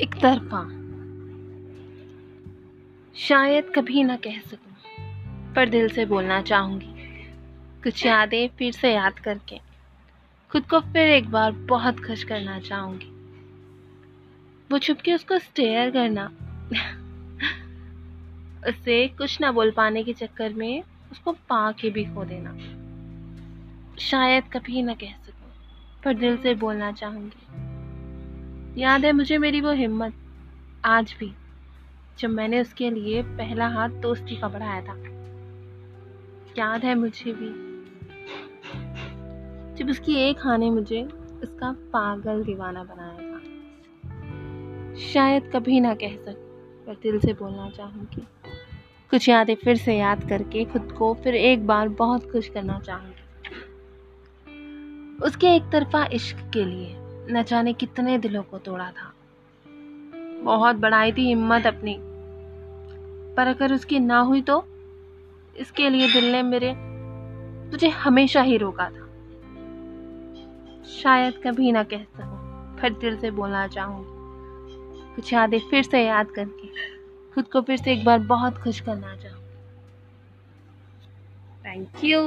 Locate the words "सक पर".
46.16-46.94